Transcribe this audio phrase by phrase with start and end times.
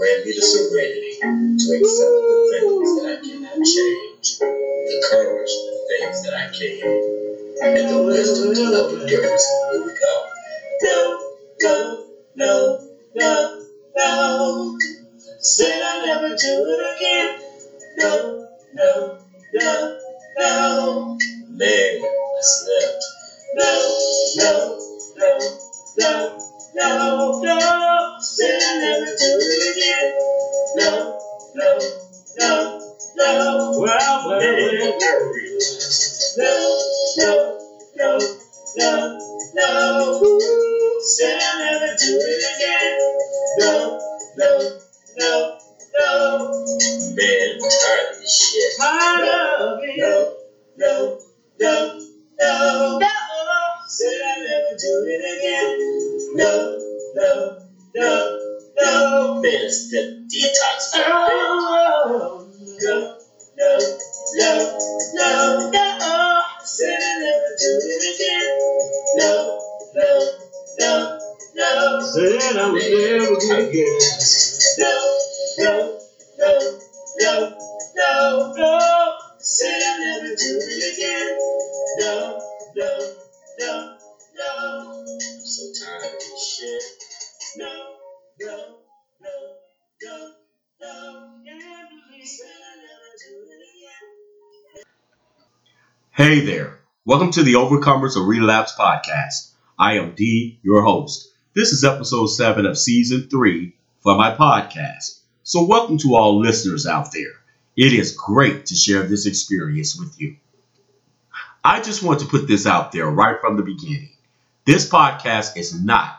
[0.00, 1.12] grant me the serenity
[1.60, 6.46] to accept the things that I cannot change, the courage for the things that I
[6.56, 9.46] can, and the wisdom to know the difference.
[9.72, 10.14] Here we go.
[10.82, 11.18] No,
[11.62, 11.98] no,
[12.36, 12.78] no,
[13.14, 13.58] no,
[13.96, 14.78] no.
[15.40, 16.36] Said I'll never do
[16.68, 17.38] it again.
[17.98, 18.40] No,
[18.74, 19.16] no,
[19.54, 19.96] no,
[20.38, 21.18] no.
[21.48, 23.04] Man, I slept.
[23.54, 23.98] No,
[24.36, 24.69] no,
[59.70, 59.76] no.
[59.76, 60.90] It's the detox.
[60.96, 62.48] Oh,
[62.82, 63.18] No,
[63.56, 63.78] no,
[64.34, 64.78] no,
[65.14, 66.42] no, no.
[66.64, 68.58] Said I'll never do it again.
[69.16, 69.60] No,
[69.94, 70.30] no,
[70.78, 71.18] no,
[71.54, 72.00] no.
[72.00, 73.98] Said I would never do it again.
[74.78, 75.18] No,
[75.58, 76.00] no,
[76.38, 76.80] no,
[77.20, 77.58] no,
[77.96, 79.18] no, no.
[79.38, 81.38] Said I'll never do it again.
[82.00, 82.40] No,
[82.76, 83.14] no,
[83.60, 83.96] no,
[84.36, 85.04] no.
[85.06, 86.82] I'm so tired of this shit.
[87.56, 87.96] No,
[88.40, 88.79] no,
[96.12, 96.80] Hey there.
[97.04, 99.52] Welcome to the Overcomers of Relapse podcast.
[99.78, 101.30] I am D, your host.
[101.54, 105.20] This is episode 7 of season 3 for my podcast.
[105.44, 107.30] So, welcome to all listeners out there.
[107.76, 110.36] It is great to share this experience with you.
[111.62, 114.10] I just want to put this out there right from the beginning.
[114.64, 116.12] This podcast is not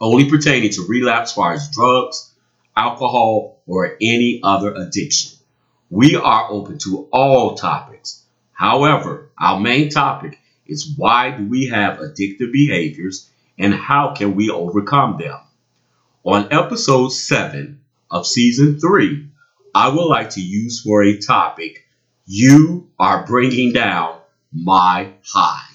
[0.00, 2.32] only pertaining to relapse as far as drugs,
[2.76, 5.36] alcohol, or any other addiction.
[5.90, 8.22] We are open to all topics.
[8.56, 14.48] However, our main topic is why do we have addictive behaviors and how can we
[14.48, 15.38] overcome them?
[16.24, 17.78] On episode 7
[18.10, 19.28] of season 3,
[19.74, 21.84] I would like to use for a topic
[22.24, 24.20] you are bringing down
[24.52, 25.68] my high.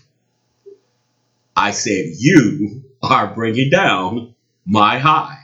[1.56, 4.34] I said you are bringing down
[4.66, 5.38] my high.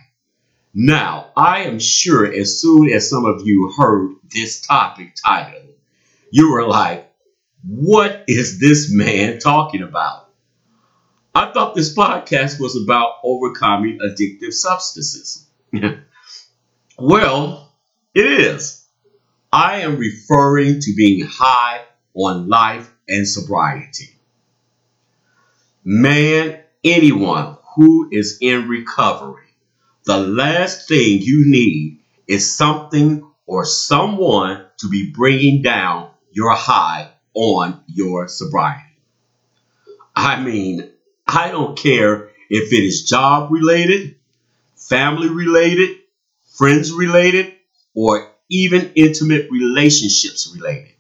[0.73, 5.61] Now, I am sure as soon as some of you heard this topic title,
[6.31, 7.06] you were like,
[7.63, 10.29] what is this man talking about?
[11.34, 15.47] I thought this podcast was about overcoming addictive substances.
[16.97, 17.73] well,
[18.16, 18.85] it is.
[19.51, 24.09] I am referring to being high on life and sobriety.
[25.84, 29.53] Man, anyone who is in recovery,
[30.06, 37.12] the last thing you need is something or someone to be bringing down your high
[37.37, 38.83] on your sobriety.
[40.15, 40.89] I mean,
[41.27, 44.15] I don't care if it is job related,
[44.75, 45.99] family related,
[46.55, 47.53] friends related,
[47.93, 50.93] or even intimate relationships related.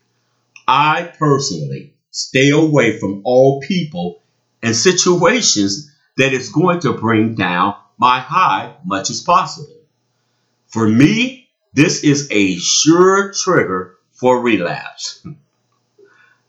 [0.67, 4.21] I personally stay away from all people
[4.61, 9.81] and situations that is going to bring down my high much as possible.
[10.67, 15.25] For me, this is a sure trigger for relapse.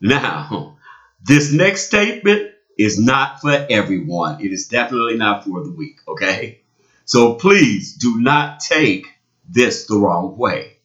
[0.01, 0.77] Now,
[1.23, 4.41] this next statement is not for everyone.
[4.41, 6.61] It is definitely not for the weak, okay?
[7.05, 9.07] So please do not take
[9.49, 10.77] this the wrong way.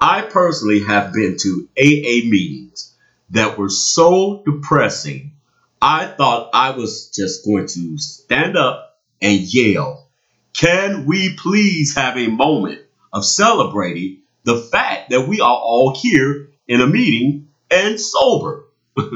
[0.00, 2.94] I personally have been to AA meetings
[3.30, 5.32] that were so depressing,
[5.80, 10.08] I thought I was just going to stand up and yell,
[10.52, 16.50] Can we please have a moment of celebrating the fact that we are all here
[16.68, 18.64] in a meeting and sober?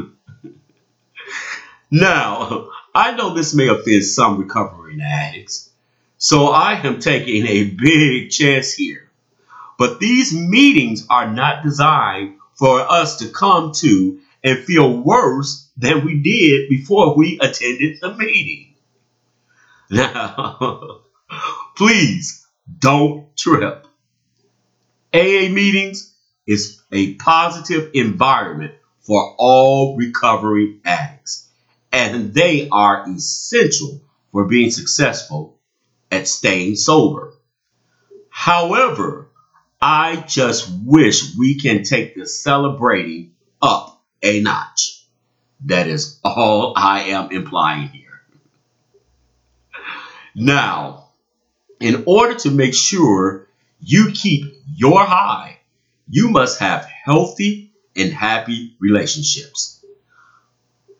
[1.90, 5.70] now, I know this may offend some recovering addicts,
[6.18, 9.10] so I am taking a big chance here.
[9.78, 16.04] But these meetings are not designed for us to come to and feel worse than
[16.04, 18.66] we did before we attended the meeting.
[19.92, 21.00] Now,
[21.76, 22.46] please
[22.78, 23.88] don't trip.
[25.12, 26.09] AA meetings
[26.50, 31.48] is a positive environment for all recovery addicts,
[31.92, 34.00] and they are essential
[34.32, 35.58] for being successful
[36.10, 37.34] at staying sober.
[38.28, 39.30] However,
[39.80, 43.32] I just wish we can take the celebrating
[43.62, 45.06] up a notch.
[45.66, 48.22] That is all I am implying here.
[50.34, 51.10] Now,
[51.80, 53.48] In order to make sure
[53.80, 54.44] you keep
[54.76, 55.59] your high,
[56.10, 59.84] you must have healthy and happy relationships.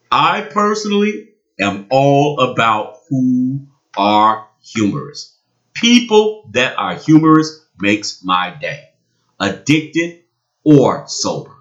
[0.09, 1.29] I personally
[1.59, 5.35] am all about who are humorous.
[5.73, 8.89] People that are humorous makes my day,
[9.39, 10.21] addicted
[10.63, 11.55] or sober.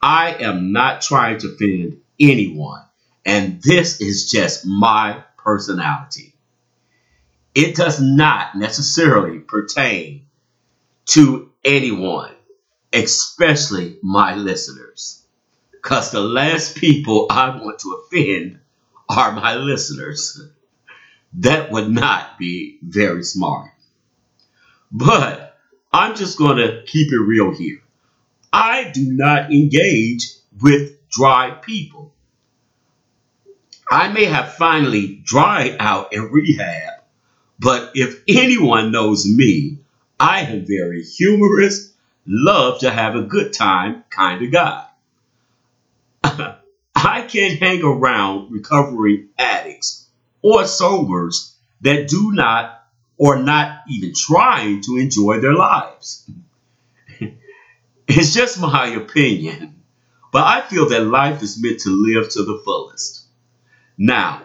[0.00, 2.82] I am not trying to offend anyone,
[3.24, 6.34] and this is just my personality.
[7.54, 10.26] It does not necessarily pertain
[11.06, 12.32] to anyone,
[12.92, 15.24] especially my listeners,
[15.70, 18.60] because the last people I want to offend
[19.08, 20.40] are my listeners.
[21.34, 23.70] That would not be very smart.
[24.90, 25.56] But
[25.92, 27.80] I'm just going to keep it real here.
[28.52, 30.30] I do not engage
[30.60, 32.14] with dry people.
[33.90, 37.02] I may have finally dried out in rehab,
[37.58, 39.78] but if anyone knows me,
[40.18, 41.91] I am very humorous,
[42.26, 44.86] love to have a good time kind of guy.
[46.94, 50.08] I can't hang around recovering addicts
[50.40, 52.82] or sobers that do not
[53.16, 56.28] or not even trying to enjoy their lives.
[58.08, 59.80] It's just my opinion,
[60.32, 63.24] but I feel that life is meant to live to the fullest.
[63.96, 64.42] Now,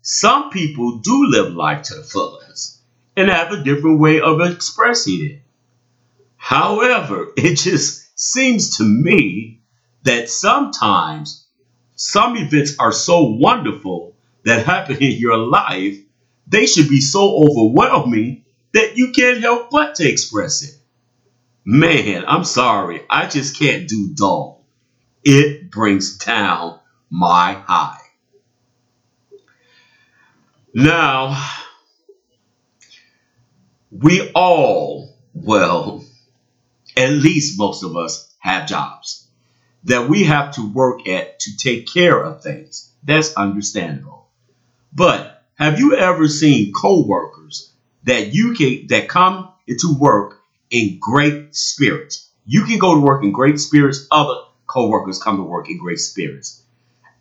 [0.00, 2.78] some people do live life to the fullest
[3.16, 5.42] and have a different way of expressing it.
[6.40, 9.60] However, it just seems to me
[10.04, 11.46] that sometimes
[11.94, 14.16] some events are so wonderful
[14.46, 15.98] that happen in your life,
[16.46, 20.74] they should be so overwhelming that you can't help but to express it.
[21.66, 23.02] Man, I'm sorry.
[23.10, 24.64] I just can't do dull.
[25.22, 28.00] It brings down my high.
[30.72, 31.36] Now,
[33.90, 36.04] we all, well,
[36.96, 39.26] at least most of us have jobs
[39.84, 42.92] that we have to work at to take care of things.
[43.02, 44.28] That's understandable.
[44.92, 47.72] But have you ever seen coworkers
[48.04, 50.40] that you can that come into work
[50.70, 52.28] in great spirits.
[52.46, 54.34] You can go to work in great spirits, other
[54.66, 56.62] coworkers come to work in great spirits.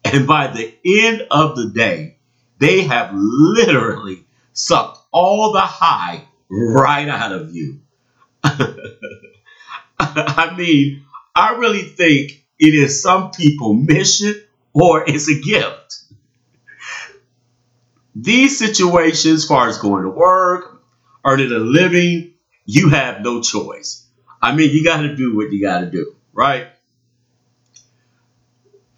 [0.04, 2.18] And by the end of the day,
[2.58, 4.24] they have literally
[4.54, 7.82] sucked all the high right out of you.
[10.02, 11.04] I mean,
[11.36, 14.36] I really think it is some people mission
[14.74, 16.04] or it's a gift.
[18.16, 20.84] These situations, as far as going to work,
[21.26, 22.34] earning a living,
[22.66, 24.06] you have no choice.
[24.42, 26.68] I mean, you got to do what you got to do, right?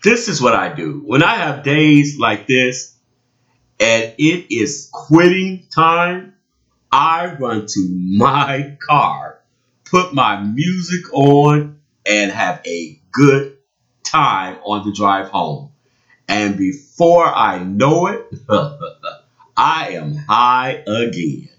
[0.03, 1.01] This is what I do.
[1.05, 2.97] When I have days like this
[3.79, 6.35] and it is quitting time,
[6.91, 9.40] I run to my car,
[9.91, 13.57] put my music on, and have a good
[14.03, 15.71] time on the drive home.
[16.27, 18.25] And before I know it,
[19.57, 21.49] I am high again.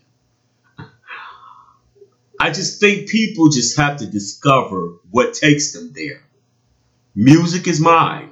[2.41, 6.23] I just think people just have to discover what takes them there.
[7.15, 8.31] Music is mine.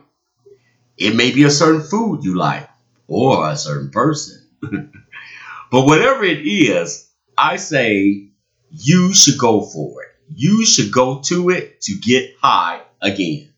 [0.97, 2.69] It may be a certain food you like
[3.07, 4.43] or a certain person.
[4.63, 7.09] but whatever it is,
[7.39, 8.30] I say
[8.71, 10.09] you should go for it.
[10.35, 13.49] You should go to it to get high again.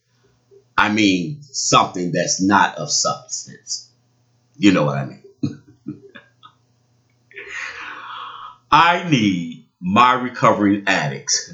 [0.77, 3.91] I mean, something that's not of substance.
[4.57, 5.23] You know what I mean?
[8.71, 11.53] I need my recovering addicts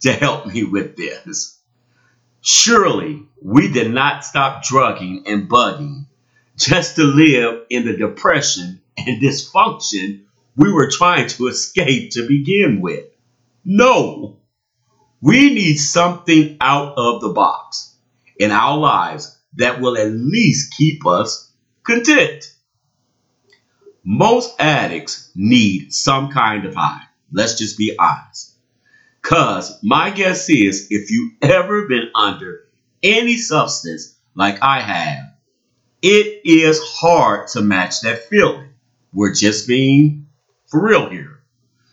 [0.00, 1.58] to help me with this.
[2.40, 6.06] Surely we did not stop drugging and bugging
[6.56, 10.24] just to live in the depression and dysfunction
[10.58, 13.06] we were trying to escape to begin with.
[13.64, 14.40] No,
[15.20, 17.96] we need something out of the box
[18.38, 21.52] in our lives that will at least keep us
[21.84, 22.52] content.
[24.04, 27.02] Most addicts need some kind of high.
[27.32, 28.56] Let's just be honest.
[29.22, 32.64] Because my guess is if you ever been under
[33.02, 35.24] any substance like I have,
[36.02, 38.70] it is hard to match that feeling.
[39.12, 40.27] We're just being
[40.68, 41.40] for real here.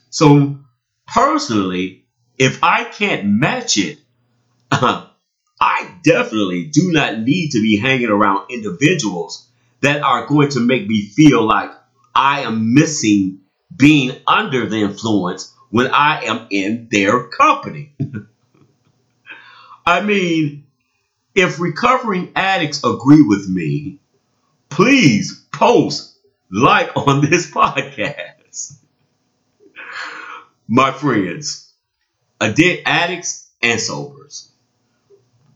[0.10, 0.60] So,
[1.08, 2.06] personally,
[2.38, 4.00] if I can't match it,
[4.72, 9.48] I definitely do not need to be hanging around individuals
[9.82, 11.72] that are going to make me feel like
[12.14, 13.40] I am missing
[13.76, 17.94] being under the influence when I am in their company.
[19.86, 20.66] I mean,
[21.36, 24.00] if recovering addicts agree with me,
[24.70, 26.18] please post
[26.52, 28.35] like on this podcast.
[30.68, 31.72] My friends,
[32.42, 34.52] addict addicts and sobers,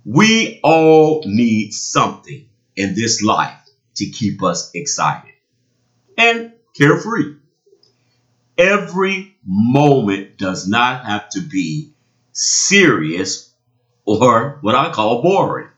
[0.05, 3.59] we all need something in this life
[3.95, 5.33] to keep us excited
[6.17, 7.35] and carefree.
[8.57, 11.93] Every moment does not have to be
[12.31, 13.53] serious
[14.05, 15.69] or what I call boring.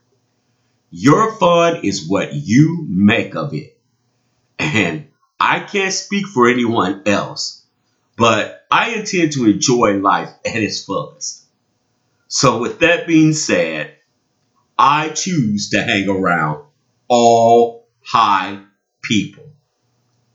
[0.90, 3.80] Your fun is what you make of it.
[4.60, 5.08] And
[5.44, 7.66] I can't speak for anyone else,
[8.16, 11.44] but I intend to enjoy life at its fullest.
[12.28, 13.96] So, with that being said,
[14.78, 16.64] I choose to hang around
[17.08, 18.60] all high
[19.02, 19.50] people.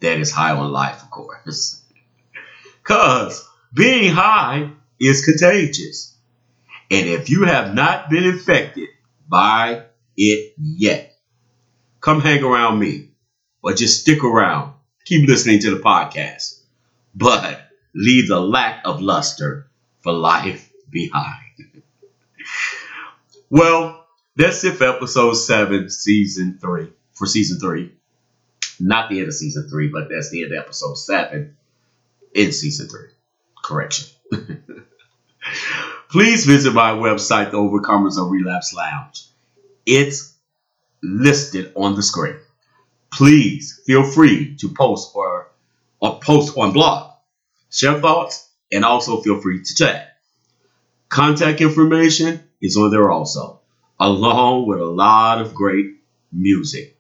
[0.01, 1.83] That is high on life, of course.
[2.83, 4.71] Because being high
[5.01, 6.17] is contagious.
[6.91, 8.89] And if you have not been infected
[9.29, 9.87] by
[10.17, 11.17] it yet,
[12.01, 13.11] come hang around me
[13.63, 14.76] or just stick around.
[15.07, 16.61] Keep listening to the podcast.
[17.15, 19.69] But leave the lack of luster
[20.01, 21.83] for life behind.
[23.49, 26.89] well, that's it for episode seven, season three.
[27.13, 27.93] For season three.
[28.81, 31.57] Not the end of season three, but that's the end of episode seven
[32.35, 33.09] in season three.
[33.65, 34.09] Correction.
[36.11, 39.25] Please visit my website, The Overcomers of Relapse Lounge.
[39.87, 40.35] It's
[41.01, 42.37] listed on the screen.
[43.13, 45.49] Please feel free to post or,
[46.01, 47.13] or post on blog,
[47.71, 50.19] share thoughts, and also feel free to chat.
[51.09, 53.61] Contact information is on there also,
[53.99, 55.87] along with a lot of great
[56.33, 56.99] music.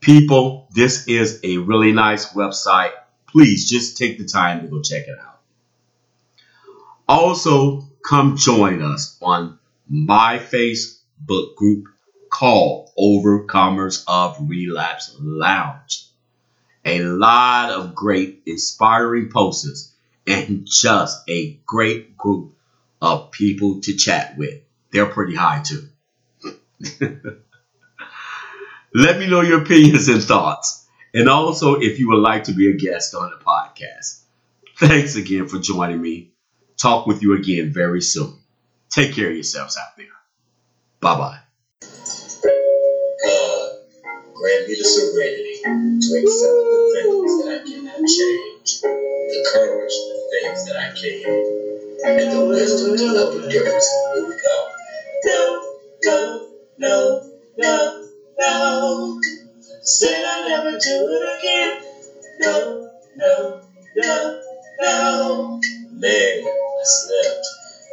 [0.00, 2.92] People, this is a really nice website.
[3.28, 5.40] Please just take the time to go check it out.
[7.08, 11.86] Also, come join us on my Facebook group
[12.30, 16.04] called Overcomers of Relapse Lounge.
[16.84, 19.92] A lot of great, inspiring posts
[20.26, 22.54] and just a great group
[23.00, 24.62] of people to chat with.
[24.90, 25.88] They're pretty high too.
[28.94, 30.86] Let me know your opinions and thoughts.
[31.12, 34.22] And also, if you would like to be a guest on the podcast.
[34.78, 36.32] Thanks again for joining me.
[36.76, 38.38] Talk with you again very soon.
[38.90, 40.06] Take care of yourselves out there.
[41.00, 41.45] Bye bye.
[44.38, 50.14] Grant me the serenity to accept the things that I cannot change, the courage for
[50.14, 54.70] the things that I can, and the wisdom to love endurance and move on.
[55.24, 55.62] No,
[56.04, 57.22] no, no,
[57.58, 58.02] no,
[58.38, 59.20] no.
[59.82, 61.82] Said I'll never do it again.
[62.40, 63.62] No, no,
[63.96, 64.40] no,
[64.80, 65.60] no.
[65.92, 67.46] Man, I slept.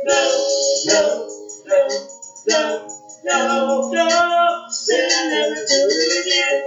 [0.05, 0.49] No,
[0.87, 1.29] no,
[1.67, 2.07] no,
[2.47, 2.89] no,
[3.25, 4.65] no, no.
[4.69, 6.63] Said I'll never do it again.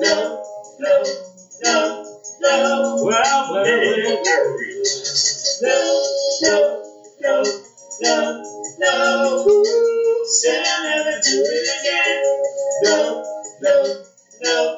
[0.00, 0.44] No,
[0.80, 1.04] no,
[1.62, 2.04] no,
[2.40, 3.04] no.
[3.04, 4.22] Well, well, well.
[5.62, 5.76] No,
[6.42, 6.82] no,
[7.20, 7.42] no,
[8.00, 8.42] no,
[8.78, 10.24] no.
[10.24, 12.22] Said I'll never do it again.
[12.84, 13.24] No,
[13.62, 14.04] no,
[14.42, 14.77] no.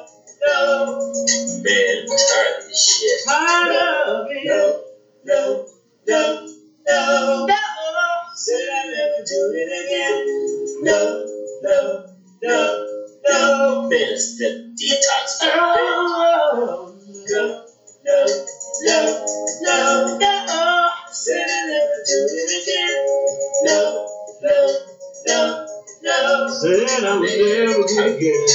[26.61, 28.45] Said I would never be again.